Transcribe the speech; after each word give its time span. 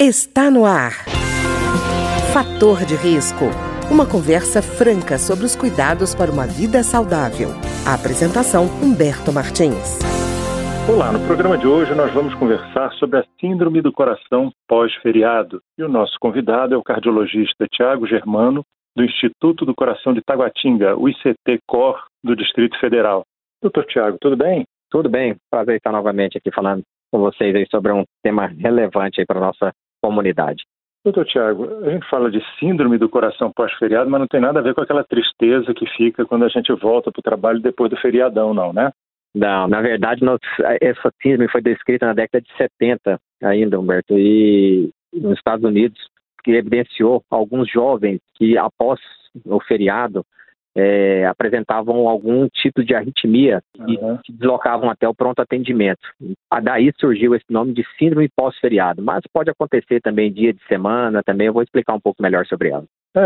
Está 0.00 0.48
no 0.48 0.64
ar. 0.64 0.92
Fator 2.32 2.86
de 2.86 2.94
risco. 2.94 3.50
Uma 3.90 4.06
conversa 4.06 4.62
franca 4.62 5.18
sobre 5.18 5.44
os 5.44 5.56
cuidados 5.56 6.14
para 6.14 6.30
uma 6.30 6.46
vida 6.46 6.84
saudável. 6.84 7.48
A 7.82 7.98
apresentação 7.98 8.70
Humberto 8.78 9.34
Martins. 9.34 9.98
Olá, 10.86 11.10
no 11.10 11.18
programa 11.26 11.58
de 11.58 11.66
hoje 11.66 11.96
nós 11.96 12.14
vamos 12.14 12.32
conversar 12.36 12.92
sobre 12.92 13.18
a 13.18 13.24
síndrome 13.40 13.82
do 13.82 13.90
coração 13.90 14.52
pós-feriado. 14.68 15.60
E 15.76 15.82
o 15.82 15.88
nosso 15.88 16.14
convidado 16.20 16.74
é 16.74 16.78
o 16.78 16.84
cardiologista 16.84 17.66
Tiago 17.66 18.06
Germano, 18.06 18.62
do 18.94 19.02
Instituto 19.02 19.66
do 19.66 19.74
Coração 19.74 20.14
de 20.14 20.22
Taguatinga, 20.22 20.96
o 20.96 21.08
ICT-COR 21.08 22.06
do 22.22 22.36
Distrito 22.36 22.78
Federal. 22.78 23.24
Doutor 23.60 23.84
Tiago, 23.86 24.16
tudo 24.20 24.36
bem? 24.36 24.62
Tudo 24.92 25.08
bem, 25.08 25.34
prazer 25.50 25.74
estar 25.74 25.90
novamente 25.90 26.38
aqui 26.38 26.54
falando 26.54 26.84
com 27.10 27.18
vocês 27.18 27.52
aí 27.52 27.66
sobre 27.68 27.90
um 27.90 28.04
tema 28.22 28.46
relevante 28.46 29.24
para 29.26 29.38
a 29.38 29.46
nossa 29.46 29.72
comunidade. 30.02 30.64
Doutor 31.04 31.24
Tiago, 31.24 31.68
a 31.84 31.90
gente 31.90 32.08
fala 32.08 32.30
de 32.30 32.42
síndrome 32.58 32.98
do 32.98 33.08
coração 33.08 33.52
pós-feriado, 33.52 34.10
mas 34.10 34.20
não 34.20 34.26
tem 34.26 34.40
nada 34.40 34.58
a 34.58 34.62
ver 34.62 34.74
com 34.74 34.80
aquela 34.80 35.04
tristeza 35.04 35.72
que 35.72 35.86
fica 35.96 36.26
quando 36.26 36.44
a 36.44 36.48
gente 36.48 36.72
volta 36.72 37.10
para 37.10 37.20
o 37.20 37.22
trabalho 37.22 37.60
depois 37.60 37.90
do 37.90 37.96
feriadão, 37.96 38.52
não, 38.52 38.72
né? 38.72 38.90
Não, 39.34 39.68
na 39.68 39.80
verdade, 39.80 40.24
nós, 40.24 40.40
essa 40.80 41.12
síndrome 41.22 41.50
foi 41.50 41.62
descrita 41.62 42.06
na 42.06 42.14
década 42.14 42.42
de 42.42 42.56
70 42.56 43.20
ainda, 43.42 43.78
Humberto, 43.78 44.18
e 44.18 44.90
nos 45.12 45.38
Estados 45.38 45.64
Unidos, 45.64 45.98
que 46.42 46.52
evidenciou 46.52 47.22
alguns 47.30 47.70
jovens 47.70 48.20
que, 48.34 48.58
após 48.58 49.00
o 49.44 49.60
feriado, 49.60 50.24
é, 50.80 51.26
apresentavam 51.26 52.06
algum 52.06 52.48
tipo 52.48 52.84
de 52.84 52.94
arritmia 52.94 53.60
e 53.88 53.96
uhum. 53.96 54.16
se 54.24 54.32
deslocavam 54.32 54.88
até 54.88 55.08
o 55.08 55.14
pronto 55.14 55.40
atendimento. 55.40 56.00
Daí 56.62 56.92
surgiu 57.00 57.34
esse 57.34 57.46
nome 57.50 57.72
de 57.72 57.84
síndrome 57.98 58.28
pós-feriado, 58.28 59.02
mas 59.02 59.24
pode 59.32 59.50
acontecer 59.50 60.00
também 60.00 60.32
dia 60.32 60.52
de 60.52 60.64
semana, 60.68 61.20
também 61.24 61.48
eu 61.48 61.52
vou 61.52 61.62
explicar 61.62 61.94
um 61.94 62.00
pouco 62.00 62.22
melhor 62.22 62.46
sobre 62.46 62.68
ela. 62.68 62.84
É, 63.16 63.20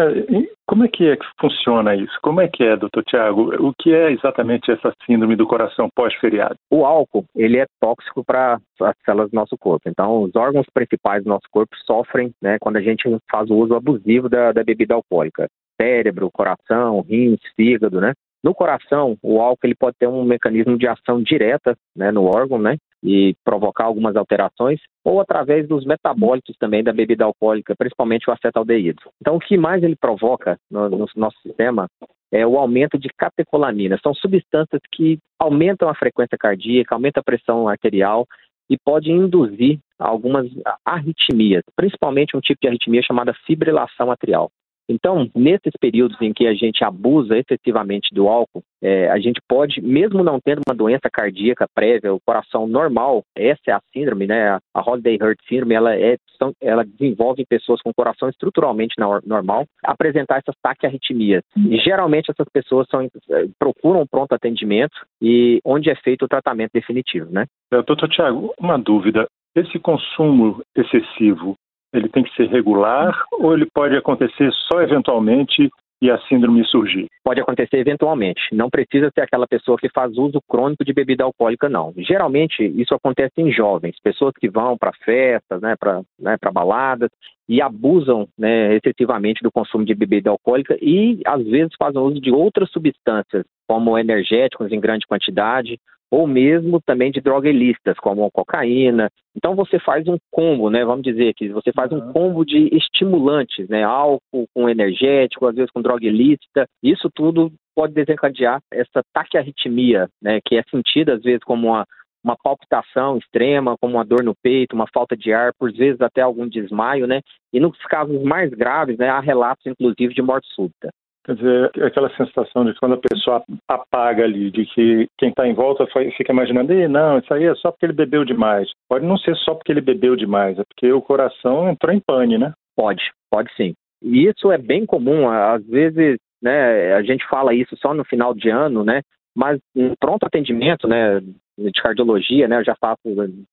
como 0.67 0.85
é 0.85 0.89
que 0.89 1.07
é 1.09 1.17
que 1.17 1.27
funciona 1.41 1.95
isso? 1.95 2.17
Como 2.23 2.41
é 2.41 2.49
que 2.49 2.63
é, 2.63 2.77
doutor 2.77 3.05
Tiago? 3.05 3.55
O 3.67 3.75
que 3.75 3.93
é 3.93 4.13
exatamente 4.13 4.71
essa 4.71 4.93
síndrome 5.05 5.37
do 5.37 5.47
coração 5.47 5.89
pós-feriado? 5.95 6.55
O 6.71 6.87
álcool, 6.87 7.25
ele 7.37 7.59
é 7.59 7.67
tóxico 7.81 8.25
para 8.25 8.59
as 8.81 8.97
células 9.05 9.31
do 9.31 9.35
nosso 9.35 9.59
corpo. 9.59 9.89
Então, 9.89 10.23
os 10.23 10.35
órgãos 10.37 10.67
principais 10.73 11.25
do 11.25 11.29
nosso 11.29 11.47
corpo 11.51 11.77
sofrem 11.85 12.33
né, 12.41 12.59
quando 12.61 12.77
a 12.77 12.81
gente 12.81 13.05
faz 13.31 13.51
o 13.51 13.57
uso 13.57 13.75
abusivo 13.75 14.29
da, 14.29 14.53
da 14.53 14.65
bebida 14.65 14.95
alcoólica 14.95 15.49
cérebro, 15.81 16.31
coração, 16.31 17.01
rins, 17.01 17.41
fígado, 17.57 18.01
né? 18.01 18.13
No 18.43 18.55
coração, 18.55 19.17
o 19.23 19.41
álcool 19.41 19.67
ele 19.67 19.75
pode 19.75 19.97
ter 19.99 20.09
um 20.09 20.25
mecanismo 20.25 20.77
de 20.77 20.89
ação 20.89 21.23
direta 21.23 21.77
né, 21.97 22.11
no 22.11 22.25
órgão, 22.25 22.59
né? 22.59 22.77
E 23.05 23.35
provocar 23.45 23.85
algumas 23.85 24.15
alterações, 24.15 24.81
ou 25.05 25.21
através 25.21 25.67
dos 25.67 25.85
metabólitos 25.85 26.57
também 26.57 26.85
da 26.85 26.93
bebida 26.93 27.25
alcoólica, 27.25 27.75
principalmente 27.77 28.29
o 28.29 28.33
acetaldeído. 28.33 29.03
Então, 29.21 29.37
o 29.37 29.41
que 29.41 29.57
mais 29.57 29.83
ele 29.83 29.97
provoca 29.97 30.57
no, 30.71 30.89
no 30.89 31.07
nosso 31.17 31.37
sistema 31.43 31.89
é 32.33 32.47
o 32.47 32.57
aumento 32.57 32.99
de 32.99 33.09
catecolamina. 33.17 33.99
São 34.03 34.15
substâncias 34.15 34.81
que 34.93 35.19
aumentam 35.39 35.89
a 35.89 35.95
frequência 35.95 36.39
cardíaca, 36.39 36.95
aumentam 36.95 37.21
a 37.21 37.25
pressão 37.25 37.69
arterial 37.69 38.27
e 38.71 38.77
pode 38.79 39.11
induzir 39.11 39.79
algumas 39.99 40.47
arritmias, 40.85 41.63
principalmente 41.77 42.37
um 42.37 42.41
tipo 42.41 42.61
de 42.63 42.69
arritmia 42.69 43.03
chamada 43.03 43.35
fibrilação 43.47 44.11
atrial. 44.11 44.51
Então, 44.93 45.29
nesses 45.35 45.73
períodos 45.81 46.21
em 46.21 46.33
que 46.33 46.47
a 46.47 46.55
gente 46.55 46.85
abusa 46.85 47.39
excessivamente 47.39 48.15
do 48.15 48.29
álcool, 48.29 48.63
é, 48.83 49.09
a 49.11 49.19
gente 49.19 49.41
pode, 49.49 49.81
mesmo 49.81 50.23
não 50.23 50.39
tendo 50.39 50.61
uma 50.67 50.75
doença 50.75 51.09
cardíaca 51.11 51.67
prévia, 51.75 52.13
o 52.13 52.21
coração 52.21 52.67
normal, 52.67 53.23
essa 53.35 53.63
é 53.69 53.73
a 53.73 53.81
síndrome, 53.93 54.27
né? 54.27 54.59
A 54.75 54.81
Holiday 54.81 55.17
Heart 55.21 55.39
Syndrome, 55.49 55.75
ela, 55.75 55.97
é, 55.97 56.17
ela 56.61 56.85
desenvolve 56.85 57.41
em 57.43 57.47
pessoas 57.47 57.81
com 57.81 57.93
coração 57.95 58.29
estruturalmente 58.29 58.95
normal 59.25 59.65
apresentar 59.83 60.39
essas 60.39 60.55
taquiarritmias. 60.63 61.43
E 61.57 61.79
geralmente 61.79 62.31
essas 62.31 62.47
pessoas 62.53 62.87
são, 62.91 63.03
é, 63.03 63.47
procuram 63.59 64.07
pronto 64.07 64.35
atendimento 64.35 64.97
e 65.21 65.61
onde 65.65 65.89
é 65.89 65.95
feito 65.95 66.25
o 66.25 66.29
tratamento 66.29 66.73
definitivo, 66.75 67.31
né? 67.31 67.47
Doutor 67.71 68.09
Tiago, 68.09 68.53
uma 68.59 68.77
dúvida. 68.79 69.27
Esse 69.55 69.79
consumo 69.79 70.63
excessivo 70.75 71.57
ele 71.93 72.09
tem 72.09 72.23
que 72.23 72.35
ser 72.35 72.49
regular 72.49 73.25
ou 73.33 73.55
ele 73.55 73.67
pode 73.73 73.97
acontecer 73.97 74.51
só 74.71 74.81
eventualmente 74.81 75.71
e 76.01 76.11
a 76.11 76.19
síndrome 76.23 76.65
surgir? 76.67 77.07
Pode 77.25 77.41
acontecer 77.41 77.77
eventualmente. 77.77 78.41
Não 78.53 78.69
precisa 78.69 79.09
ser 79.15 79.21
aquela 79.21 79.47
pessoa 79.47 79.79
que 79.79 79.89
faz 79.89 80.19
uso 80.19 80.41
crônico 80.49 80.85
de 80.85 80.93
bebida 80.93 81.23
alcoólica, 81.23 81.69
não. 81.69 81.95
Geralmente, 81.97 82.65
isso 82.65 82.93
acontece 82.93 83.35
em 83.41 83.53
jovens, 83.53 84.01
pessoas 84.03 84.35
que 84.39 84.51
vão 84.51 84.77
para 84.77 84.93
festas, 85.05 85.61
né, 85.63 85.77
para 85.79 86.03
né, 86.19 86.37
baladas, 86.53 87.09
e 87.49 87.63
abusam 87.63 88.27
né, 88.37 88.75
excessivamente 88.75 89.43
do 89.43 89.53
consumo 89.53 89.85
de 89.85 89.95
bebida 89.95 90.31
alcoólica 90.31 90.77
e, 90.83 91.21
às 91.25 91.45
vezes, 91.45 91.73
fazem 91.79 92.01
uso 92.01 92.21
de 92.21 92.33
outras 92.33 92.71
substâncias, 92.71 93.45
como 93.69 93.97
energéticos 93.97 94.73
em 94.73 94.81
grande 94.81 95.07
quantidade, 95.07 95.79
ou 96.13 96.27
mesmo 96.27 96.79
também 96.79 97.11
de 97.11 97.23
drogas 97.23 97.51
ilícitas, 97.51 97.97
como 97.97 98.31
cocaína. 98.31 99.09
Então 99.35 99.57
você 99.57 99.79
faz 99.79 100.07
um 100.07 100.19
combo, 100.31 100.69
né? 100.69 100.85
Vamos 100.85 101.03
dizer 101.03 101.33
que 101.33 101.49
você 101.49 101.73
faz 101.73 101.91
um 101.91 102.13
combo 102.13 102.45
de 102.45 102.69
estimulantes, 102.71 103.67
né? 103.71 103.83
Álcool 103.83 104.47
com 104.55 104.69
energético, 104.69 105.47
às 105.47 105.55
vezes 105.55 105.71
com 105.71 105.81
droga 105.81 106.07
ilícita. 106.07 106.67
Isso 106.83 107.09
tudo 107.15 107.51
pode 107.75 107.95
desencadear 107.95 108.61
essa 108.71 109.03
taquiarritmia, 109.11 110.07
né? 110.21 110.39
Que 110.45 110.57
é 110.57 110.63
sentida 110.71 111.15
às 111.15 111.23
vezes 111.23 111.43
como 111.45 111.69
uma 111.69 111.87
uma 112.25 112.37
palpitação 112.37 113.19
extrema, 113.19 113.77
como 113.81 113.97
uma 113.97 114.05
dor 114.05 114.23
no 114.23 114.33
peito, 114.41 114.77
uma 114.77 114.87
falta 114.95 115.17
de 115.17 115.33
ar, 115.33 115.53
por 115.59 115.73
vezes 115.73 116.01
até 116.01 116.21
algum 116.21 116.49
desmaio, 116.49 117.05
né? 117.05 117.21
E 117.53 117.59
nos 117.59 117.77
casos 117.79 118.23
mais 118.23 118.49
graves, 118.51 118.97
né, 118.97 119.09
há 119.09 119.19
relatos, 119.19 119.67
inclusive, 119.67 120.15
de 120.15 120.23
morte 120.23 120.47
súbita. 120.55 120.91
Quer 121.25 121.37
dizer, 121.37 121.71
aquela 121.85 122.11
sensação 122.17 122.65
de 122.65 122.75
quando 122.75 122.95
a 122.95 123.01
pessoa 123.09 123.45
apaga 123.69 124.25
ali, 124.25 124.51
de 124.51 124.67
que 124.67 125.07
quem 125.17 125.29
está 125.29 125.47
em 125.47 125.55
volta 125.55 125.87
fica 126.17 126.33
imaginando, 126.33 126.75
não, 126.89 127.19
isso 127.19 127.33
aí 127.33 127.45
é 127.45 127.55
só 127.55 127.71
porque 127.71 127.87
ele 127.87 127.93
bebeu 127.93 128.25
demais. 128.25 128.69
Pode 128.89 129.07
não 129.07 129.17
ser 129.17 129.37
só 129.37 129.55
porque 129.55 129.71
ele 129.71 129.81
bebeu 129.81 130.17
demais, 130.17 130.59
é 130.59 130.65
porque 130.65 130.93
o 130.93 131.01
coração 131.01 131.71
entrou 131.71 131.95
em 131.95 132.01
pane, 132.01 132.39
né? 132.39 132.53
Pode, 132.77 133.13
pode 133.31 133.55
sim. 133.55 133.73
E 134.03 134.27
isso 134.27 134.51
é 134.51 134.59
bem 134.59 134.85
comum, 134.85 135.29
às 135.29 135.65
vezes, 135.65 136.19
né, 136.43 136.93
a 136.95 137.03
gente 137.03 137.25
fala 137.29 137.55
isso 137.55 137.77
só 137.77 137.95
no 137.95 138.05
final 138.05 138.35
de 138.35 138.49
ano, 138.49 138.83
né, 138.83 139.03
mas 139.35 139.61
em 139.77 139.95
pronto 140.01 140.27
atendimento, 140.27 140.89
né, 140.89 141.21
de 141.57 141.81
cardiologia, 141.81 142.49
né, 142.49 142.59
eu 142.59 142.65
já 142.65 142.75
faço, 142.75 143.01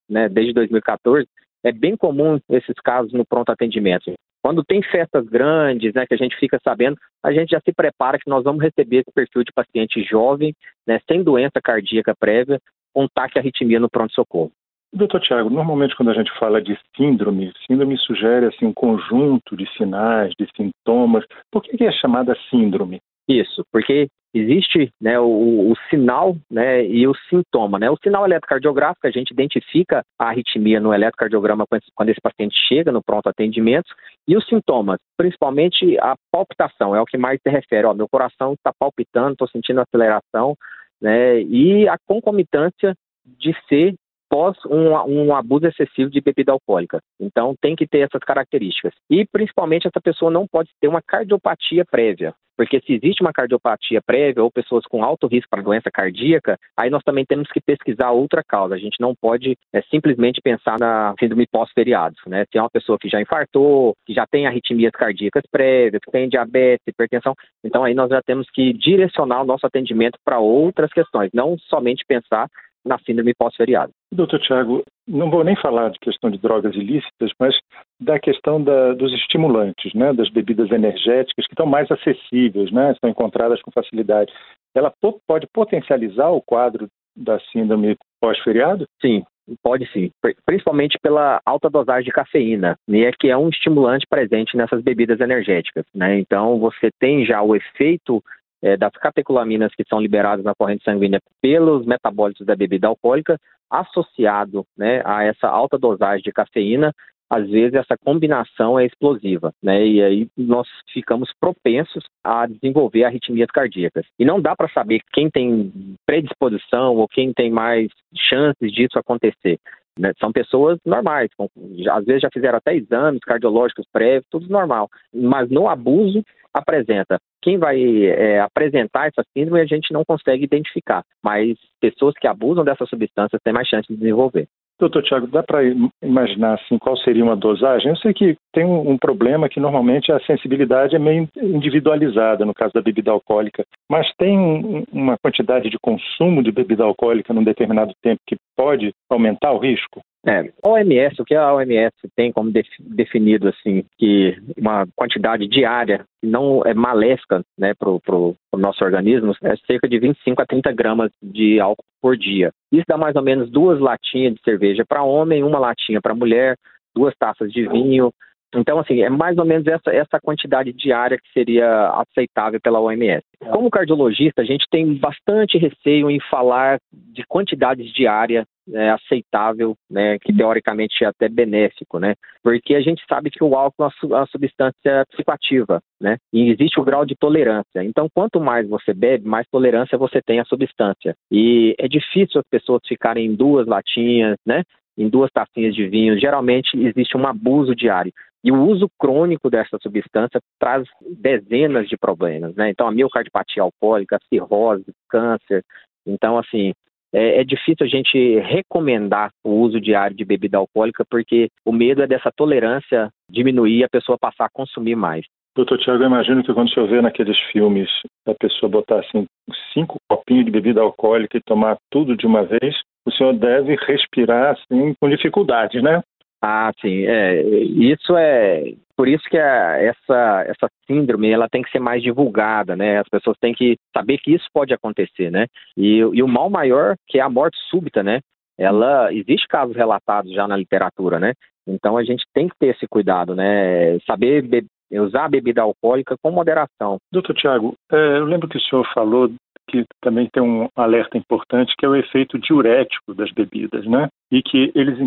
né, 0.09 0.27
desde 0.27 0.53
2014, 0.53 1.27
é 1.63 1.71
bem 1.71 1.95
comum 1.95 2.39
esses 2.49 2.75
casos 2.83 3.13
no 3.13 3.23
pronto 3.23 3.51
atendimento. 3.51 4.11
Quando 4.41 4.63
tem 4.63 4.81
festas 4.81 5.25
grandes, 5.27 5.93
né, 5.93 6.05
que 6.05 6.13
a 6.13 6.17
gente 6.17 6.37
fica 6.37 6.59
sabendo, 6.63 6.97
a 7.23 7.31
gente 7.31 7.49
já 7.49 7.59
se 7.59 7.73
prepara 7.73 8.17
que 8.17 8.29
nós 8.29 8.43
vamos 8.43 8.61
receber 8.61 8.97
esse 8.97 9.11
perfil 9.13 9.43
de 9.43 9.51
paciente 9.51 10.01
jovem, 10.03 10.55
né, 10.87 10.99
sem 11.09 11.23
doença 11.23 11.61
cardíaca 11.61 12.15
prévia, 12.17 12.59
com 12.93 13.07
taquiarritmia 13.07 13.79
no 13.79 13.89
pronto-socorro. 13.89 14.51
Doutor 14.91 15.21
Tiago, 15.21 15.49
normalmente 15.51 15.95
quando 15.95 16.09
a 16.09 16.15
gente 16.15 16.31
fala 16.39 16.59
de 16.59 16.75
síndrome, 16.97 17.53
síndrome 17.67 17.95
sugere 17.97 18.47
assim, 18.47 18.65
um 18.65 18.73
conjunto 18.73 19.55
de 19.55 19.69
sinais, 19.77 20.33
de 20.39 20.47
sintomas. 20.55 21.23
Por 21.51 21.61
que 21.61 21.83
é 21.83 21.91
chamada 21.91 22.35
síndrome? 22.49 22.99
Isso, 23.29 23.63
porque 23.71 24.07
existe 24.33 24.91
né, 24.99 25.19
o, 25.19 25.71
o, 25.71 25.73
sinal 25.89 26.35
né, 26.49 26.83
e 26.83 27.07
o 27.07 27.13
sintoma. 27.29 27.77
Né? 27.77 27.89
O 27.89 27.97
sinal 28.03 28.25
eletrocardiográfico, 28.25 29.05
a 29.05 29.11
gente 29.11 29.31
identifica 29.31 30.03
a 30.17 30.29
arritmia 30.29 30.79
no 30.79 30.93
eletrocardiograma 30.93 31.65
quando 31.95 32.09
esse 32.09 32.21
paciente 32.21 32.55
chega 32.67 32.91
no 32.91 33.03
pronto 33.03 33.27
atendimento, 33.27 33.93
e 34.27 34.35
os 34.35 34.45
sintomas, 34.47 34.99
principalmente 35.15 35.97
a 35.99 36.15
palpitação, 36.31 36.95
é 36.95 37.01
o 37.01 37.05
que 37.05 37.17
mais 37.17 37.39
se 37.41 37.49
refere. 37.49 37.85
Ó, 37.85 37.93
meu 37.93 38.07
coração 38.09 38.53
está 38.53 38.71
palpitando, 38.77 39.33
estou 39.33 39.47
sentindo 39.47 39.81
aceleração, 39.81 40.55
né, 41.01 41.41
e 41.41 41.87
a 41.87 41.97
concomitância 42.07 42.95
de 43.25 43.55
ser 43.67 43.95
pós 44.29 44.55
um, 44.65 44.93
um, 45.07 45.35
abuso 45.35 45.67
excessivo 45.67 46.09
de 46.09 46.21
bebida 46.21 46.51
alcoólica. 46.51 47.01
Então 47.19 47.55
tem 47.59 47.75
que 47.75 47.87
ter 47.87 47.99
essas 47.99 48.21
características. 48.21 48.93
E 49.09 49.25
principalmente 49.25 49.87
essa 49.87 50.01
pessoa 50.01 50.31
não 50.31 50.47
pode 50.47 50.69
ter 50.79 50.87
uma 50.87 51.01
cardiopatia 51.01 51.83
prévia. 51.83 52.33
Porque 52.59 52.81
se 52.81 52.91
existe 52.91 53.21
uma 53.21 53.31
cardiopatia 53.31 54.01
prévia 54.05 54.43
ou 54.43 54.51
pessoas 54.51 54.83
com 54.85 55.01
alto 55.01 55.27
risco 55.27 55.47
para 55.49 55.61
doença 55.61 55.89
cardíaca, 55.89 56.57
aí 56.75 56.89
nós 56.89 57.01
também 57.03 57.23
temos 57.23 57.49
que 57.49 57.61
pesquisar 57.61 58.11
outra 58.11 58.43
causa. 58.45 58.75
A 58.75 58.77
gente 58.77 58.99
não 58.99 59.15
pode 59.15 59.55
é, 59.71 59.81
simplesmente 59.83 60.41
pensar 60.41 60.77
na 60.77 61.15
síndrome 61.17 61.47
pós-feriados. 61.49 62.19
Né? 62.27 62.43
Se 62.51 62.57
é 62.57 62.61
uma 62.61 62.69
pessoa 62.69 62.99
que 62.99 63.07
já 63.07 63.21
infartou, 63.21 63.93
que 64.05 64.13
já 64.13 64.27
tem 64.27 64.45
arritmias 64.45 64.91
cardíacas 64.91 65.43
prévias, 65.49 66.01
que 66.03 66.11
tem 66.11 66.27
diabetes, 66.27 66.85
hipertensão, 66.85 67.33
então 67.63 67.85
aí 67.85 67.93
nós 67.93 68.09
já 68.09 68.21
temos 68.21 68.45
que 68.53 68.73
direcionar 68.73 69.41
o 69.41 69.45
nosso 69.45 69.65
atendimento 69.65 70.19
para 70.25 70.39
outras 70.39 70.91
questões, 70.91 71.29
não 71.33 71.57
somente 71.57 72.03
pensar 72.05 72.49
na 72.85 72.97
síndrome 72.99 73.33
pós-feriado. 73.37 73.91
Doutor 74.11 74.39
Tiago, 74.39 74.83
não 75.07 75.29
vou 75.29 75.43
nem 75.43 75.55
falar 75.55 75.89
de 75.89 75.99
questão 75.99 76.29
de 76.29 76.37
drogas 76.37 76.75
ilícitas, 76.75 77.31
mas 77.39 77.55
da 77.99 78.19
questão 78.19 78.61
da, 78.63 78.93
dos 78.93 79.13
estimulantes, 79.13 79.93
né, 79.93 80.13
das 80.13 80.29
bebidas 80.29 80.71
energéticas 80.71 81.45
que 81.45 81.53
estão 81.53 81.65
mais 81.65 81.89
acessíveis, 81.91 82.71
né, 82.71 82.95
são 82.99 83.09
encontradas 83.09 83.61
com 83.61 83.71
facilidade. 83.71 84.31
Ela 84.75 84.93
pode 85.27 85.47
potencializar 85.53 86.29
o 86.29 86.41
quadro 86.41 86.87
da 87.15 87.39
síndrome 87.51 87.97
pós-feriado? 88.21 88.85
Sim, 89.01 89.23
Pode 89.63 89.91
sim, 89.91 90.11
principalmente 90.45 90.97
pela 91.01 91.41
alta 91.45 91.69
dosagem 91.69 92.05
de 92.05 92.11
cafeína, 92.11 92.77
né, 92.87 93.11
que 93.19 93.29
é 93.29 93.37
um 93.37 93.49
estimulante 93.49 94.05
presente 94.07 94.55
nessas 94.55 94.81
bebidas 94.83 95.19
energéticas. 95.19 95.85
Né? 95.93 96.19
Então, 96.19 96.59
você 96.59 96.89
tem 96.99 97.25
já 97.25 97.41
o 97.41 97.55
efeito 97.55 98.23
é, 98.61 98.77
das 98.77 98.91
catecolaminas 98.93 99.73
que 99.75 99.83
são 99.87 99.99
liberadas 99.99 100.43
na 100.43 100.55
corrente 100.55 100.83
sanguínea 100.83 101.19
pelos 101.41 101.85
metabólitos 101.85 102.45
da 102.45 102.55
bebida 102.55 102.87
alcoólica, 102.87 103.39
associado 103.69 104.65
né, 104.77 105.01
a 105.05 105.23
essa 105.23 105.47
alta 105.47 105.77
dosagem 105.77 106.23
de 106.23 106.31
cafeína, 106.31 106.93
às 107.29 107.47
vezes 107.47 107.75
essa 107.75 107.95
combinação 108.03 108.79
é 108.79 108.85
explosiva, 108.85 109.53
né? 109.61 109.85
E 109.85 110.01
aí 110.01 110.27
nós 110.35 110.67
ficamos 110.91 111.31
propensos 111.39 112.03
a 112.23 112.47
desenvolver 112.47 113.03
arritmias 113.03 113.51
cardíacas. 113.51 114.03
E 114.17 114.25
não 114.25 114.41
dá 114.41 114.55
para 114.55 114.67
saber 114.69 115.01
quem 115.13 115.29
tem 115.29 115.71
predisposição 116.07 116.95
ou 116.95 117.07
quem 117.07 117.31
tem 117.31 117.51
mais 117.51 117.91
chances 118.15 118.71
disso 118.71 118.97
acontecer. 118.97 119.59
Né? 119.99 120.13
São 120.17 120.31
pessoas 120.31 120.79
normais, 120.85 121.29
com, 121.37 121.49
às 121.91 122.05
vezes 122.05 122.21
já 122.21 122.29
fizeram 122.31 122.57
até 122.57 122.73
exames 122.73 123.19
cardiológicos 123.19 123.85
prévios, 123.91 124.25
tudo 124.31 124.47
normal. 124.47 124.89
Mas 125.13 125.49
no 125.49 125.67
abuso 125.67 126.23
apresenta. 126.53 127.19
Quem 127.41 127.57
vai 127.57 127.77
é, 128.05 128.39
apresentar 128.39 129.07
essa 129.07 129.23
síndrome 129.33 129.59
a 129.59 129.65
gente 129.65 129.91
não 129.91 130.03
consegue 130.05 130.45
identificar, 130.45 131.03
mas 131.21 131.57
pessoas 131.81 132.15
que 132.19 132.27
abusam 132.27 132.63
dessas 132.63 132.89
substâncias 132.89 133.41
têm 133.43 133.53
mais 133.53 133.67
chance 133.67 133.87
de 133.87 133.99
desenvolver. 133.99 134.47
Doutor 134.79 135.03
Tiago, 135.03 135.27
dá 135.27 135.43
para 135.43 135.61
imaginar 136.01 136.53
assim, 136.53 136.77
qual 136.77 136.95
seria 136.95 137.23
uma 137.23 137.35
dosagem? 137.35 137.89
Eu 137.89 137.97
sei 137.97 138.13
que 138.13 138.37
tem 138.53 138.65
um, 138.65 138.91
um, 138.91 138.97
problema 138.97 139.49
que 139.49 139.59
normalmente 139.59 140.11
a 140.11 140.19
sensibilidade 140.21 140.95
é 140.95 140.99
meio 140.99 141.27
individualizada 141.35 142.45
no 142.45 142.53
caso 142.53 142.73
da 142.73 142.81
bebida 142.81 143.11
alcoólica, 143.11 143.63
mas 143.89 144.11
tem 144.17 144.37
um, 144.37 144.83
uma 144.91 145.17
quantidade 145.17 145.69
de 145.69 145.77
consumo 145.79 146.41
de 146.43 146.51
bebida 146.51 146.83
alcoólica 146.83 147.33
num 147.33 147.43
determinado 147.43 147.93
tempo 148.01 148.21
que 148.25 148.37
pode 148.55 148.91
aumentar 149.09 149.51
o 149.51 149.59
risco? 149.59 150.01
É, 150.27 150.51
OMS, 150.65 151.21
o 151.21 151.25
que 151.25 151.33
a 151.33 151.53
OMS 151.53 151.93
tem 152.13 152.31
como 152.31 152.51
definido 152.77 153.47
assim, 153.47 153.85
que 153.97 154.37
uma 154.57 154.85
quantidade 154.93 155.47
diária 155.47 156.03
não 156.21 156.61
é 156.65 156.73
maléfica 156.73 157.41
né, 157.57 157.73
o 157.81 158.57
nosso 158.57 158.83
organismo, 158.83 159.33
é 159.41 159.55
cerca 159.65 159.87
de 159.87 159.97
25 159.97 160.41
a 160.41 160.45
30 160.45 160.73
gramas 160.73 161.09
de 161.23 161.59
álcool 161.61 161.85
por 162.01 162.17
dia. 162.17 162.51
Isso 162.69 162.83
dá 162.85 162.97
mais 162.97 163.15
ou 163.15 163.21
menos 163.21 163.49
duas 163.49 163.79
latinhas 163.79 164.33
de 164.33 164.41
cerveja 164.43 164.83
para 164.85 165.03
homem, 165.03 165.41
uma 165.41 165.57
latinha 165.57 166.01
para 166.01 166.13
mulher, 166.13 166.57
duas 166.93 167.15
taças 167.17 167.51
de 167.51 167.65
vinho, 167.67 168.11
então, 168.55 168.79
assim, 168.79 169.01
é 169.01 169.09
mais 169.09 169.37
ou 169.37 169.45
menos 169.45 169.67
essa, 169.67 169.91
essa 169.91 170.19
quantidade 170.19 170.73
diária 170.73 171.17
que 171.17 171.31
seria 171.31 171.89
aceitável 171.89 172.59
pela 172.59 172.79
OMS. 172.79 173.23
Como 173.51 173.69
cardiologista, 173.69 174.41
a 174.41 174.45
gente 174.45 174.65
tem 174.71 174.95
bastante 174.95 175.57
receio 175.57 176.09
em 176.09 176.19
falar 176.29 176.79
de 176.91 177.23
quantidades 177.27 177.91
diárias 177.93 178.45
né, 178.67 178.91
aceitável, 178.91 179.75
né, 179.89 180.17
que 180.19 180.31
teoricamente 180.31 181.03
é 181.03 181.07
até 181.07 181.27
benéfico, 181.27 181.99
né, 181.99 182.13
porque 182.43 182.75
a 182.75 182.81
gente 182.81 183.03
sabe 183.09 183.31
que 183.31 183.43
o 183.43 183.55
álcool 183.55 183.85
é 183.85 184.05
uma 184.05 184.27
substância 184.27 185.05
psicoativa, 185.11 185.81
né, 185.99 186.17
e 186.31 186.51
existe 186.51 186.79
o 186.79 186.83
grau 186.83 187.05
de 187.05 187.15
tolerância. 187.15 187.83
Então, 187.83 188.07
quanto 188.13 188.39
mais 188.39 188.67
você 188.67 188.93
bebe, 188.93 189.27
mais 189.27 189.47
tolerância 189.51 189.97
você 189.97 190.21
tem 190.21 190.39
à 190.39 190.45
substância. 190.45 191.15
E 191.31 191.75
é 191.79 191.87
difícil 191.87 192.39
as 192.39 192.47
pessoas 192.49 192.81
ficarem 192.87 193.25
em 193.25 193.35
duas 193.35 193.65
latinhas, 193.65 194.37
né, 194.45 194.63
em 194.99 195.07
duas 195.07 195.31
tacinhas 195.31 195.73
de 195.73 195.87
vinho. 195.87 196.19
Geralmente 196.19 196.77
existe 196.77 197.15
um 197.15 197.25
abuso 197.25 197.73
diário. 197.73 198.11
E 198.43 198.51
o 198.51 198.61
uso 198.63 198.89
crônico 198.97 199.49
dessa 199.49 199.77
substância 199.81 200.39
traz 200.59 200.87
dezenas 201.01 201.87
de 201.89 201.97
problemas, 201.97 202.55
né? 202.55 202.69
Então, 202.69 202.87
a 202.87 202.91
miocardiopatia 202.91 203.63
alcoólica, 203.63 204.15
a 204.15 204.19
cirrose, 204.29 204.85
câncer. 205.09 205.63
Então, 206.07 206.37
assim, 206.37 206.73
é, 207.13 207.41
é, 207.41 207.43
difícil 207.43 207.85
a 207.85 207.87
gente 207.87 208.39
recomendar 208.39 209.31
o 209.43 209.51
uso 209.61 209.81
diário 209.81 210.15
de 210.15 210.23
bebida 210.23 210.57
alcoólica 210.57 211.03
porque 211.09 211.49
o 211.65 211.71
medo 211.71 212.03
é 212.03 212.07
dessa 212.07 212.31
tolerância 212.31 213.09
diminuir 213.29 213.79
e 213.79 213.83
a 213.83 213.89
pessoa 213.89 214.17
passar 214.17 214.45
a 214.45 214.51
consumir 214.53 214.95
mais. 214.95 215.25
Doutor 215.55 215.79
Tiago, 215.79 216.03
eu 216.03 216.07
imagino 216.07 216.43
que 216.43 216.53
quando 216.53 216.71
senhor 216.71 216.87
vê 216.87 217.01
naqueles 217.01 217.37
filmes 217.51 217.89
a 218.27 218.33
pessoa 218.35 218.69
botar 218.69 218.99
assim 218.99 219.25
cinco 219.73 219.97
copinhos 220.07 220.45
de 220.45 220.51
bebida 220.51 220.81
alcoólica 220.81 221.37
e 221.37 221.41
tomar 221.41 221.77
tudo 221.89 222.15
de 222.15 222.27
uma 222.27 222.43
vez, 222.43 222.79
o 223.05 223.11
senhor 223.11 223.33
deve 223.33 223.75
respirar 223.75 224.53
assim 224.53 224.93
com 225.01 225.09
dificuldade, 225.09 225.81
né? 225.81 226.01
Ah, 226.41 226.71
sim. 226.79 227.05
É, 227.05 227.41
isso 227.41 228.15
é 228.15 228.73
por 228.95 229.07
isso 229.07 229.23
que 229.29 229.37
a, 229.37 229.77
essa 229.81 230.45
essa 230.47 230.69
síndrome 230.87 231.29
ela 231.29 231.49
tem 231.49 231.61
que 231.61 231.71
ser 231.71 231.79
mais 231.79 232.01
divulgada, 232.01 232.75
né? 232.75 232.99
As 232.99 233.09
pessoas 233.09 233.37
têm 233.39 233.53
que 233.53 233.77
saber 233.95 234.17
que 234.17 234.33
isso 234.33 234.45
pode 234.53 234.73
acontecer, 234.73 235.31
né? 235.31 235.47
E, 235.77 235.97
e 235.97 236.23
o 236.23 236.27
mal 236.27 236.49
maior 236.49 236.95
que 237.07 237.19
é 237.19 237.21
a 237.21 237.29
morte 237.29 237.57
súbita, 237.69 238.03
né? 238.03 238.19
Ela 238.57 239.13
existe 239.13 239.47
casos 239.47 239.75
relatados 239.75 240.33
já 240.33 240.47
na 240.47 240.57
literatura, 240.57 241.19
né? 241.19 241.33
Então 241.67 241.97
a 241.97 242.03
gente 242.03 242.23
tem 242.33 242.47
que 242.47 242.55
ter 242.59 242.67
esse 242.67 242.87
cuidado, 242.87 243.35
né? 243.35 243.99
Saber 243.99 244.41
be 244.41 244.65
usar 244.91 245.25
a 245.25 245.29
bebida 245.29 245.61
alcoólica 245.61 246.15
com 246.21 246.31
moderação. 246.31 246.97
Doutor 247.11 247.35
Tiago, 247.35 247.75
é, 247.91 248.17
eu 248.17 248.25
lembro 248.25 248.49
que 248.49 248.57
o 248.57 248.61
senhor 248.61 248.83
falou 248.91 249.31
que 249.69 249.85
também 250.01 250.27
tem 250.31 250.41
um 250.41 250.67
alerta 250.75 251.17
importante, 251.17 251.73
que 251.77 251.85
é 251.85 251.89
o 251.89 251.95
efeito 251.95 252.39
diurético 252.39 253.13
das 253.13 253.31
bebidas, 253.31 253.85
né? 253.85 254.09
E 254.31 254.41
que 254.41 254.71
eles 254.75 254.97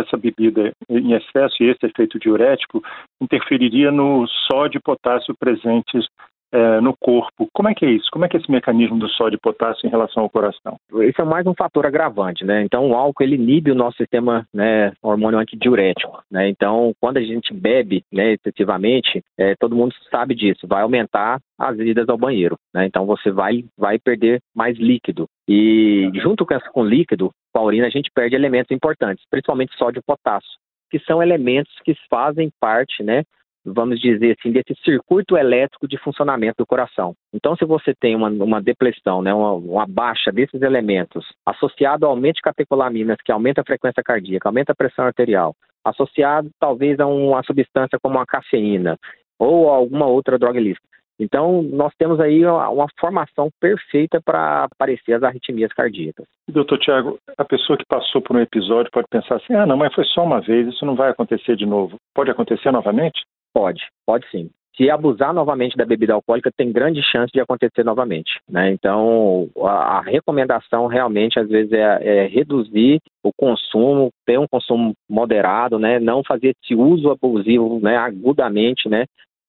essa 0.00 0.16
bebida 0.16 0.72
em 0.88 1.12
excesso 1.12 1.62
e 1.62 1.70
esse 1.70 1.84
efeito 1.84 2.18
diurético 2.18 2.82
interferiria 3.20 3.90
no 3.90 4.26
sódio 4.50 4.78
e 4.78 4.82
potássio 4.82 5.34
presentes 5.38 6.06
é, 6.54 6.80
no 6.80 6.96
corpo. 6.96 7.48
Como 7.52 7.68
é 7.68 7.74
que 7.74 7.84
é 7.84 7.90
isso? 7.90 8.08
Como 8.12 8.24
é 8.24 8.28
que 8.28 8.36
é 8.36 8.40
esse 8.40 8.50
mecanismo 8.50 8.96
do 8.96 9.08
sódio 9.08 9.36
e 9.36 9.40
potássio 9.40 9.86
em 9.86 9.90
relação 9.90 10.22
ao 10.22 10.30
coração? 10.30 10.76
Isso 11.02 11.20
é 11.20 11.24
mais 11.24 11.44
um 11.48 11.54
fator 11.54 11.84
agravante, 11.84 12.44
né? 12.44 12.62
Então, 12.62 12.88
o 12.88 12.94
álcool 12.94 13.24
ele 13.24 13.34
inibe 13.34 13.72
o 13.72 13.74
nosso 13.74 13.96
sistema 13.96 14.46
né, 14.54 14.92
hormônio 15.02 15.40
antidiurético, 15.40 16.22
né? 16.30 16.48
Então, 16.48 16.92
quando 17.00 17.16
a 17.16 17.22
gente 17.22 17.52
bebe, 17.52 18.04
né, 18.12 18.34
excessivamente, 18.34 19.20
é, 19.36 19.56
todo 19.58 19.74
mundo 19.74 19.92
sabe 20.08 20.36
disso, 20.36 20.68
vai 20.68 20.82
aumentar 20.82 21.40
as 21.58 21.76
idas 21.78 22.08
ao 22.08 22.16
banheiro, 22.16 22.56
né? 22.72 22.86
Então, 22.86 23.04
você 23.04 23.32
vai, 23.32 23.64
vai 23.76 23.98
perder 23.98 24.40
mais 24.54 24.78
líquido. 24.78 25.26
E 25.48 26.08
junto 26.22 26.46
com, 26.46 26.56
com 26.72 26.84
líquido, 26.84 27.32
com 27.52 27.60
a 27.60 27.64
urina, 27.64 27.88
a 27.88 27.90
gente 27.90 28.10
perde 28.14 28.36
elementos 28.36 28.70
importantes, 28.70 29.24
principalmente 29.28 29.76
sódio 29.76 29.98
e 29.98 30.06
potássio, 30.06 30.52
que 30.88 31.00
são 31.00 31.20
elementos 31.20 31.72
que 31.84 31.96
fazem 32.08 32.48
parte, 32.60 33.02
né, 33.02 33.24
vamos 33.64 34.00
dizer 34.00 34.36
assim, 34.38 34.52
desse 34.52 34.74
circuito 34.84 35.36
elétrico 35.36 35.88
de 35.88 35.98
funcionamento 35.98 36.56
do 36.58 36.66
coração. 36.66 37.14
Então, 37.32 37.56
se 37.56 37.64
você 37.64 37.94
tem 37.94 38.14
uma, 38.14 38.28
uma 38.28 38.60
depressão, 38.60 39.22
né, 39.22 39.32
uma, 39.32 39.52
uma, 39.52 39.86
baixa 39.86 40.30
desses 40.30 40.60
elementos, 40.60 41.24
associado 41.46 42.04
ao 42.04 42.12
aumento 42.12 42.36
de 42.36 42.42
catecolaminas, 42.42 43.16
que 43.24 43.32
aumenta 43.32 43.60
a 43.62 43.64
frequência 43.64 44.02
cardíaca, 44.02 44.48
aumenta 44.48 44.72
a 44.72 44.76
pressão 44.76 45.04
arterial, 45.04 45.54
associado 45.84 46.50
talvez 46.60 47.00
a 47.00 47.06
uma 47.06 47.42
substância 47.42 47.98
como 48.02 48.18
a 48.18 48.26
cafeína 48.26 48.98
ou 49.38 49.68
alguma 49.68 50.06
outra 50.06 50.38
droga 50.38 50.60
ilícita. 50.60 50.86
Então, 51.18 51.62
nós 51.62 51.92
temos 51.96 52.18
aí 52.18 52.44
uma, 52.44 52.68
uma 52.68 52.86
formação 52.98 53.48
perfeita 53.60 54.20
para 54.20 54.64
aparecer 54.64 55.12
as 55.12 55.22
arritmias 55.22 55.72
cardíacas. 55.72 56.26
Doutor 56.48 56.78
Tiago, 56.78 57.18
a 57.38 57.44
pessoa 57.44 57.78
que 57.78 57.84
passou 57.86 58.20
por 58.20 58.36
um 58.36 58.40
episódio 58.40 58.90
pode 58.92 59.06
pensar 59.08 59.36
assim: 59.36 59.54
ah, 59.54 59.64
não, 59.64 59.76
mas 59.76 59.94
foi 59.94 60.04
só 60.06 60.24
uma 60.24 60.40
vez, 60.40 60.66
isso 60.66 60.84
não 60.84 60.96
vai 60.96 61.10
acontecer 61.10 61.56
de 61.56 61.66
novo. 61.66 61.96
Pode 62.14 62.30
acontecer 62.30 62.72
novamente? 62.72 63.22
Pode, 63.54 63.80
pode 64.04 64.28
sim. 64.30 64.50
Se 64.76 64.90
abusar 64.90 65.32
novamente 65.32 65.76
da 65.76 65.84
bebida 65.84 66.14
alcoólica, 66.14 66.50
tem 66.50 66.72
grande 66.72 67.00
chance 67.00 67.30
de 67.32 67.40
acontecer 67.40 67.84
novamente. 67.84 68.40
Né? 68.50 68.72
Então, 68.72 69.48
a, 69.58 69.98
a, 69.98 70.00
recomendação 70.00 70.88
realmente, 70.88 71.38
às 71.38 71.48
vezes, 71.48 71.72
é, 71.72 72.00
é, 72.02 72.26
reduzir 72.26 72.98
o 73.22 73.30
consumo, 73.32 74.10
ter 74.26 74.36
um 74.36 74.48
consumo 74.48 74.92
moderado, 75.08 75.78
né? 75.78 76.00
não 76.00 76.24
fazer 76.24 76.56
esse 76.60 76.74
uso 76.74 77.08
abusivo 77.12 77.78
né? 77.80 77.96
agudamente, 77.96 78.88
né? 78.88 79.04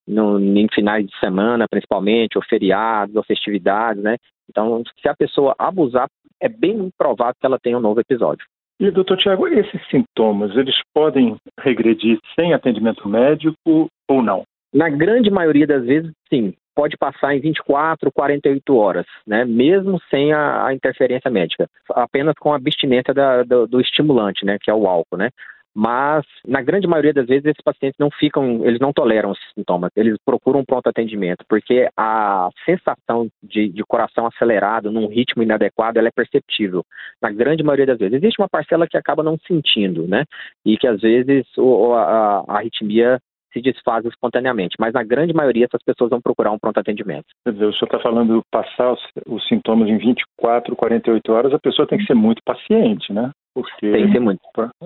No, 0.06 0.38
em 0.38 0.68
finais 0.72 1.04
de 1.04 1.18
semana, 1.18 1.66
principalmente, 1.68 2.38
ou 2.38 2.44
feriados, 2.44 3.16
ou 3.16 3.24
festividades. 3.24 4.00
Né? 4.00 4.16
Então, 4.48 4.84
se 5.02 5.08
a 5.08 5.16
pessoa 5.16 5.56
abusar, 5.58 6.06
é 6.40 6.48
bem 6.48 6.88
provável 6.96 7.34
que 7.40 7.44
ela 7.44 7.58
tenha 7.58 7.76
um 7.76 7.80
novo 7.80 8.00
episódio. 8.00 8.46
E, 8.78 8.90
doutor 8.90 9.16
Tiago, 9.16 9.46
esses 9.48 9.80
sintomas, 9.88 10.54
eles 10.54 10.74
podem 10.92 11.36
regredir 11.60 12.18
sem 12.34 12.52
atendimento 12.52 13.08
médico 13.08 13.88
ou 14.08 14.22
não? 14.22 14.44
Na 14.72 14.90
grande 14.90 15.30
maioria 15.30 15.66
das 15.66 15.84
vezes, 15.84 16.10
sim. 16.28 16.52
Pode 16.74 16.94
passar 16.98 17.34
em 17.34 17.40
24, 17.40 18.12
48 18.12 18.76
horas, 18.76 19.06
né? 19.26 19.46
mesmo 19.46 19.98
sem 20.10 20.34
a, 20.34 20.66
a 20.66 20.74
interferência 20.74 21.30
médica, 21.30 21.66
apenas 21.88 22.34
com 22.38 22.52
a 22.52 22.56
abstinência 22.56 23.14
da, 23.14 23.42
do, 23.44 23.66
do, 23.66 23.80
estimulante, 23.80 24.44
né? 24.44 24.58
que 24.60 24.70
é 24.70 24.74
o 24.74 24.86
álcool. 24.86 25.16
Né? 25.16 25.30
Mas 25.76 26.24
na 26.48 26.62
grande 26.62 26.86
maioria 26.86 27.12
das 27.12 27.26
vezes 27.26 27.44
esses 27.44 27.62
pacientes 27.62 27.98
não 27.98 28.10
ficam, 28.10 28.64
eles 28.64 28.80
não 28.80 28.94
toleram 28.94 29.30
os 29.30 29.38
sintomas, 29.54 29.90
eles 29.94 30.16
procuram 30.24 30.60
um 30.60 30.64
pronto 30.64 30.88
atendimento, 30.88 31.44
porque 31.46 31.86
a 31.94 32.48
sensação 32.64 33.28
de, 33.42 33.68
de, 33.68 33.84
coração 33.84 34.26
acelerado 34.26 34.90
num 34.90 35.06
ritmo 35.06 35.42
inadequado, 35.42 35.98
ela 35.98 36.08
é 36.08 36.10
perceptível, 36.10 36.82
na 37.20 37.30
grande 37.30 37.62
maioria 37.62 37.84
das 37.84 37.98
vezes. 37.98 38.14
Existe 38.16 38.40
uma 38.40 38.48
parcela 38.48 38.88
que 38.88 38.96
acaba 38.96 39.22
não 39.22 39.36
sentindo, 39.46 40.08
né, 40.08 40.24
e 40.64 40.78
que 40.78 40.86
às 40.86 41.02
vezes 41.02 41.46
o, 41.58 41.92
a, 41.92 42.44
a 42.48 42.56
arritmia 42.56 43.20
se 43.56 43.62
desfazem 43.62 44.10
espontaneamente, 44.10 44.76
mas 44.78 44.92
na 44.92 45.02
grande 45.02 45.32
maioria 45.32 45.64
essas 45.64 45.82
pessoas 45.82 46.10
vão 46.10 46.20
procurar 46.20 46.52
um 46.52 46.58
pronto 46.58 46.78
atendimento. 46.78 47.24
Quer 47.44 47.52
dizer, 47.52 47.64
o 47.64 47.72
senhor 47.72 47.86
está 47.86 47.98
falando 48.00 48.42
passar 48.50 48.92
os, 48.92 49.00
os, 49.26 49.48
sintomas 49.48 49.88
em 49.88 49.96
24, 49.96 50.76
48 50.76 51.32
horas, 51.32 51.54
a 51.54 51.58
pessoa 51.58 51.88
tem 51.88 51.98
que 51.98 52.04
ser 52.04 52.14
muito 52.14 52.42
paciente, 52.44 53.12
né? 53.12 53.30
Porque, 53.54 53.90
tem 53.90 54.06
que 54.06 54.12
ser 54.12 54.20
muito. 54.20 54.40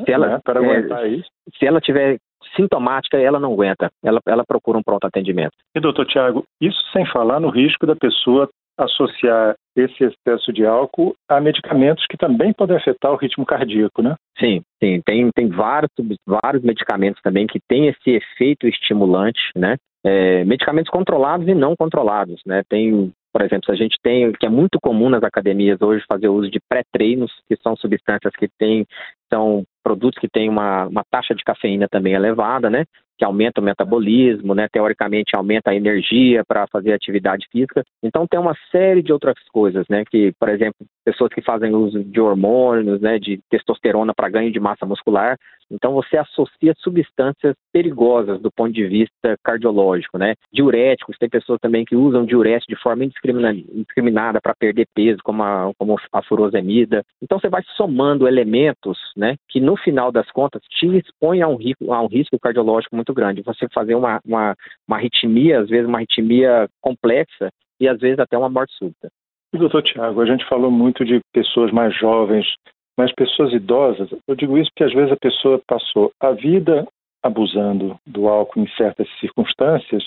se 0.04 0.12
ela, 0.12 0.28
né, 0.28 0.40
para 0.44 0.60
aguentar 0.60 1.04
é, 1.04 1.08
isso. 1.08 1.28
Se 1.58 1.66
ela 1.66 1.80
tiver 1.80 2.18
sintomática, 2.54 3.18
ela 3.18 3.40
não 3.40 3.52
aguenta, 3.52 3.90
ela, 4.02 4.20
ela 4.26 4.44
procura 4.46 4.78
um 4.78 4.82
pronto 4.82 5.04
atendimento. 5.04 5.52
E 5.74 5.80
doutor 5.80 6.06
Tiago, 6.06 6.44
isso 6.60 6.80
sem 6.92 7.04
falar 7.06 7.40
no 7.40 7.50
risco 7.50 7.86
da 7.86 7.96
pessoa 7.96 8.48
associar 8.84 9.54
esse 9.76 10.04
excesso 10.04 10.52
de 10.52 10.64
álcool 10.66 11.14
a 11.28 11.40
medicamentos 11.40 12.04
que 12.08 12.16
também 12.16 12.52
podem 12.52 12.76
afetar 12.76 13.12
o 13.12 13.16
ritmo 13.16 13.46
cardíaco, 13.46 14.02
né? 14.02 14.14
Sim, 14.38 14.62
sim. 14.82 15.00
Tem, 15.04 15.30
tem 15.34 15.48
vários, 15.48 15.90
vários 16.26 16.62
medicamentos 16.62 17.20
também 17.22 17.46
que 17.46 17.60
têm 17.68 17.88
esse 17.88 18.10
efeito 18.10 18.66
estimulante, 18.66 19.40
né? 19.54 19.76
É, 20.04 20.44
medicamentos 20.44 20.90
controlados 20.90 21.46
e 21.46 21.54
não 21.54 21.74
controlados, 21.76 22.40
né? 22.46 22.62
Tem, 22.68 23.12
por 23.32 23.42
exemplo, 23.42 23.70
a 23.70 23.76
gente 23.76 23.96
tem, 24.02 24.32
que 24.32 24.46
é 24.46 24.50
muito 24.50 24.78
comum 24.82 25.10
nas 25.10 25.22
academias 25.22 25.80
hoje, 25.82 26.04
fazer 26.10 26.28
uso 26.28 26.50
de 26.50 26.58
pré-treinos, 26.68 27.30
que 27.46 27.56
são 27.62 27.76
substâncias 27.76 28.34
que 28.34 28.48
têm, 28.58 28.86
são 29.32 29.62
produtos 29.90 30.20
que 30.20 30.28
têm 30.28 30.48
uma, 30.48 30.86
uma 30.86 31.04
taxa 31.10 31.34
de 31.34 31.42
cafeína 31.42 31.88
também 31.88 32.12
elevada, 32.12 32.70
né? 32.70 32.84
que 33.20 33.24
aumenta 33.26 33.60
o 33.60 33.64
metabolismo, 33.64 34.54
né? 34.54 34.66
Teoricamente 34.72 35.36
aumenta 35.36 35.70
a 35.70 35.74
energia 35.74 36.42
para 36.42 36.66
fazer 36.68 36.94
atividade 36.94 37.46
física. 37.52 37.84
Então 38.02 38.26
tem 38.26 38.40
uma 38.40 38.56
série 38.72 39.02
de 39.02 39.12
outras 39.12 39.34
coisas, 39.52 39.84
né? 39.90 40.04
Que, 40.10 40.32
por 40.40 40.48
exemplo, 40.48 40.86
pessoas 41.04 41.30
que 41.30 41.42
fazem 41.42 41.74
uso 41.74 42.02
de 42.02 42.18
hormônios, 42.18 42.98
né? 43.02 43.18
De 43.18 43.38
testosterona 43.50 44.14
para 44.14 44.30
ganho 44.30 44.50
de 44.50 44.58
massa 44.58 44.86
muscular. 44.86 45.36
Então 45.70 45.92
você 45.92 46.16
associa 46.16 46.74
substâncias 46.78 47.54
perigosas 47.70 48.40
do 48.40 48.50
ponto 48.50 48.72
de 48.72 48.86
vista 48.86 49.36
cardiológico, 49.44 50.16
né? 50.16 50.34
Diuréticos, 50.50 51.18
tem 51.18 51.28
pessoas 51.28 51.60
também 51.60 51.84
que 51.84 51.94
usam 51.94 52.24
diurético 52.24 52.72
de 52.72 52.82
forma 52.82 53.04
indiscriminada 53.04 54.40
para 54.40 54.54
perder 54.54 54.86
peso, 54.94 55.18
como 55.22 55.42
a, 55.42 55.70
como 55.78 55.96
a 56.10 56.22
furosemida. 56.22 57.04
Então 57.22 57.38
você 57.38 57.50
vai 57.50 57.62
somando 57.76 58.26
elementos, 58.26 58.98
né? 59.14 59.36
Que 59.46 59.60
no 59.60 59.76
final 59.80 60.12
das 60.12 60.30
contas 60.30 60.62
te 60.70 60.86
expõe 60.96 61.42
a 61.42 61.48
um, 61.48 61.56
risco, 61.56 61.92
a 61.92 62.02
um 62.02 62.06
risco 62.06 62.38
cardiológico 62.38 62.94
muito 62.94 63.12
grande. 63.12 63.42
Você 63.42 63.66
fazer 63.72 63.94
uma, 63.94 64.20
uma, 64.24 64.56
uma 64.86 64.96
arritmia, 64.96 65.60
às 65.60 65.68
vezes 65.68 65.86
uma 65.86 65.98
arritmia 65.98 66.68
complexa 66.80 67.50
e 67.80 67.88
às 67.88 67.98
vezes 67.98 68.18
até 68.18 68.36
uma 68.36 68.48
morte 68.48 68.72
súbita. 68.74 69.10
Doutor 69.52 69.82
Tiago, 69.82 70.20
a 70.20 70.26
gente 70.26 70.46
falou 70.46 70.70
muito 70.70 71.04
de 71.04 71.20
pessoas 71.32 71.72
mais 71.72 71.94
jovens, 71.96 72.46
mas 72.96 73.12
pessoas 73.14 73.52
idosas, 73.52 74.08
eu 74.28 74.36
digo 74.36 74.56
isso 74.56 74.70
porque 74.70 74.84
às 74.84 74.92
vezes 74.92 75.12
a 75.12 75.16
pessoa 75.16 75.60
passou 75.66 76.12
a 76.20 76.30
vida 76.32 76.86
abusando 77.22 77.96
do 78.06 78.28
álcool 78.28 78.60
em 78.60 78.68
certas 78.76 79.08
circunstâncias 79.18 80.04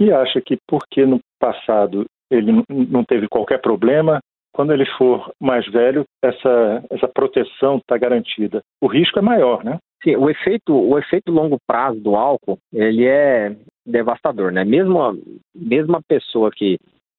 e 0.00 0.12
acha 0.12 0.40
que 0.40 0.58
porque 0.68 1.06
no 1.06 1.20
passado 1.40 2.04
ele 2.30 2.52
não 2.68 3.04
teve 3.04 3.28
qualquer 3.28 3.60
problema, 3.60 4.20
quando 4.52 4.72
ele 4.72 4.86
for 4.98 5.32
mais 5.40 5.66
velho, 5.66 6.04
essa, 6.22 6.84
essa 6.90 7.08
proteção 7.08 7.78
está 7.78 7.96
garantida. 7.96 8.62
O 8.80 8.86
risco 8.86 9.18
é 9.18 9.22
maior, 9.22 9.64
né? 9.64 9.78
Sim, 10.02 10.16
o 10.16 10.28
efeito, 10.28 10.74
o 10.74 10.98
efeito 10.98 11.30
longo 11.30 11.58
prazo 11.66 12.00
do 12.00 12.16
álcool, 12.16 12.58
ele 12.72 13.06
é 13.06 13.54
devastador, 13.86 14.52
né? 14.52 14.64
Mesmo 14.64 15.00
a, 15.00 15.14
mesmo 15.54 15.96
a 15.96 16.02
pessoa 16.02 16.50
que, 16.50 16.78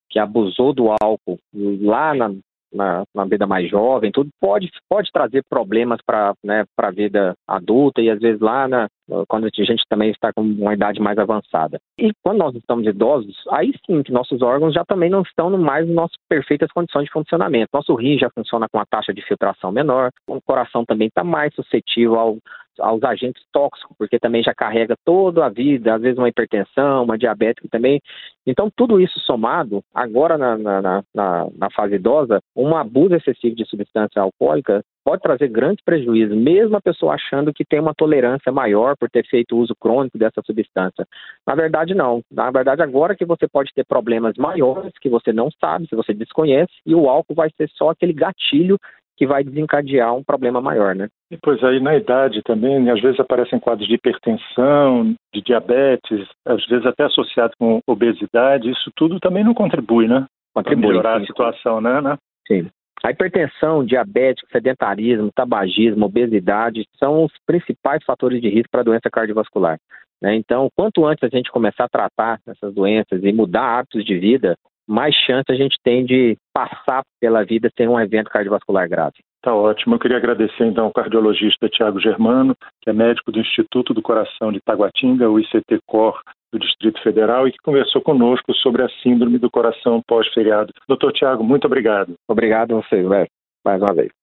que 0.09 0.19
abusou 0.19 0.73
do 0.73 0.89
álcool 1.01 1.39
lá 1.53 2.13
na, 2.13 2.33
na, 2.73 3.03
na 3.13 3.25
vida 3.25 3.45
mais 3.45 3.69
jovem, 3.69 4.11
tudo 4.11 4.29
pode, 4.39 4.69
pode 4.89 5.11
trazer 5.11 5.43
problemas 5.49 5.99
para 6.05 6.33
né, 6.43 6.63
a 6.77 6.91
vida 6.91 7.33
adulta 7.47 8.01
e 8.01 8.09
às 8.09 8.19
vezes 8.19 8.41
lá 8.41 8.67
na, 8.67 8.87
quando 9.27 9.45
a 9.45 9.49
gente 9.63 9.83
também 9.89 10.09
está 10.09 10.31
com 10.33 10.41
uma 10.41 10.73
idade 10.73 10.99
mais 10.99 11.17
avançada. 11.17 11.79
E 11.97 12.11
quando 12.23 12.39
nós 12.39 12.55
estamos 12.55 12.85
idosos, 12.85 13.35
aí 13.51 13.73
sim 13.85 14.01
que 14.03 14.11
nossos 14.11 14.41
órgãos 14.41 14.73
já 14.73 14.83
também 14.85 15.09
não 15.09 15.21
estão 15.21 15.49
mais 15.57 15.87
em 15.87 15.93
nossas 15.93 16.17
perfeitas 16.29 16.71
condições 16.71 17.05
de 17.05 17.11
funcionamento. 17.11 17.69
Nosso 17.73 17.95
rim 17.95 18.17
já 18.17 18.29
funciona 18.33 18.67
com 18.71 18.77
uma 18.77 18.85
taxa 18.85 19.13
de 19.13 19.21
filtração 19.21 19.71
menor, 19.71 20.09
o 20.27 20.41
coração 20.41 20.85
também 20.85 21.07
está 21.07 21.23
mais 21.23 21.53
suscetível 21.53 22.19
ao, 22.19 22.37
aos 22.79 23.03
agentes 23.03 23.43
tóxicos, 23.51 23.95
porque 23.97 24.19
também 24.19 24.43
já 24.43 24.53
carrega 24.53 24.95
toda 25.05 25.45
a 25.45 25.49
vida, 25.49 25.95
às 25.95 26.01
vezes 26.01 26.17
uma 26.17 26.29
hipertensão, 26.29 27.03
uma 27.03 27.17
diabetes 27.17 27.67
também. 27.69 28.01
Então, 28.45 28.69
tudo 28.75 28.99
isso 28.99 29.19
somado, 29.21 29.83
agora 29.93 30.37
na, 30.37 30.57
na, 30.57 31.03
na, 31.13 31.47
na 31.55 31.71
fase 31.71 31.95
idosa, 31.95 32.41
um 32.55 32.75
abuso 32.75 33.15
excessivo 33.15 33.55
de 33.55 33.65
substância 33.65 34.21
alcoólica 34.21 34.83
pode 35.03 35.21
trazer 35.21 35.49
grandes 35.49 35.83
prejuízos, 35.83 36.35
mesmo 36.35 36.77
a 36.77 36.81
pessoa 36.81 37.15
achando 37.15 37.53
que 37.53 37.65
tem 37.65 37.79
uma 37.79 37.93
tolerância 37.93 38.51
maior 38.51 38.95
por 38.97 39.09
ter 39.09 39.25
feito 39.25 39.57
uso 39.57 39.75
crônico 39.75 40.17
dessa 40.17 40.41
substância. 40.45 41.05
Na 41.45 41.55
verdade, 41.55 41.93
não. 41.93 42.21
Na 42.31 42.49
verdade, 42.51 42.81
agora 42.81 43.15
que 43.15 43.25
você 43.25 43.47
pode 43.47 43.71
ter 43.73 43.85
problemas 43.85 44.35
maiores 44.37 44.93
que 45.01 45.09
você 45.09 45.33
não 45.33 45.49
sabe, 45.59 45.87
se 45.87 45.95
você 45.95 46.13
desconhece, 46.13 46.73
e 46.85 46.95
o 46.95 47.09
álcool 47.09 47.35
vai 47.35 47.49
ser 47.57 47.69
só 47.69 47.89
aquele 47.89 48.13
gatilho 48.13 48.77
que 49.17 49.27
vai 49.27 49.43
desencadear 49.43 50.13
um 50.15 50.24
problema 50.24 50.62
maior, 50.62 50.96
né? 50.96 51.08
E 51.32 51.38
pois 51.41 51.63
aí 51.63 51.79
na 51.79 51.96
idade 51.96 52.41
também, 52.43 52.89
às 52.89 53.01
vezes 53.01 53.20
aparecem 53.20 53.60
quadros 53.60 53.88
de 53.88 53.96
hipertensão, 53.96 55.13
de 55.34 55.41
diabetes, 55.41 56.27
às 56.46 56.65
vezes 56.65 56.86
até 56.86 57.03
associado 57.03 57.53
com 57.60 57.79
obesidade, 57.88 58.72
isso 58.72 58.91
tudo 58.96 59.20
também 59.20 59.43
não 59.43 59.53
contribui, 59.53 60.08
né? 60.08 60.25
Contribui. 60.53 60.82
Para 60.82 60.88
melhorar 60.89 61.17
sim. 61.17 61.24
a 61.24 61.27
situação, 61.27 61.82
né, 61.82 62.01
né? 62.01 62.17
Sim. 62.48 62.67
A 63.03 63.12
hipertensão, 63.12 63.84
diabetes, 63.84 64.48
sedentarismo, 64.50 65.29
tabagismo, 65.36 66.05
obesidade 66.05 66.86
são 66.98 67.25
os 67.25 67.34
principais 67.46 68.01
fatores 68.05 68.41
de 68.41 68.48
risco 68.48 68.70
para 68.72 68.79
a 68.79 68.86
doença 68.86 69.10
cardiovascular. 69.12 69.77
Né? 70.22 70.36
Então, 70.36 70.70
quanto 70.74 71.05
antes 71.05 71.22
a 71.22 71.27
gente 71.27 71.51
começar 71.51 71.84
a 71.84 71.89
tratar 71.89 72.39
essas 72.48 72.74
doenças 72.74 73.22
e 73.22 73.34
mudar 73.34 73.79
hábitos 73.79 74.05
de 74.05 74.17
vida, 74.17 74.55
mais 74.87 75.15
chance 75.15 75.45
a 75.49 75.55
gente 75.55 75.77
tem 75.83 76.05
de 76.05 76.37
passar 76.53 77.01
pela 77.19 77.43
vida 77.43 77.69
sem 77.77 77.87
um 77.87 77.99
evento 77.99 78.29
cardiovascular 78.29 78.87
grave. 78.89 79.17
Tá 79.41 79.53
ótimo. 79.53 79.95
Eu 79.95 79.99
queria 79.99 80.17
agradecer 80.17 80.65
então 80.65 80.85
ao 80.85 80.93
cardiologista 80.93 81.67
Tiago 81.67 81.99
Germano, 81.99 82.55
que 82.81 82.89
é 82.89 82.93
médico 82.93 83.31
do 83.31 83.39
Instituto 83.39 83.93
do 83.93 84.01
Coração 84.01 84.51
de 84.51 84.61
Taguatinga, 84.61 85.29
o 85.29 85.39
ICT-COR 85.39 86.21
do 86.51 86.59
Distrito 86.59 87.01
Federal, 87.01 87.47
e 87.47 87.51
que 87.51 87.57
conversou 87.63 88.01
conosco 88.01 88.53
sobre 88.53 88.83
a 88.83 88.89
síndrome 89.01 89.37
do 89.37 89.51
coração 89.51 90.01
pós-feriado. 90.07 90.71
Doutor 90.87 91.11
Tiago, 91.11 91.43
muito 91.43 91.65
obrigado. 91.65 92.13
Obrigado 92.27 92.77
a 92.77 92.81
você, 92.81 93.01
Léo, 93.01 93.27
mais 93.65 93.81
uma 93.81 93.93
vez. 93.93 94.22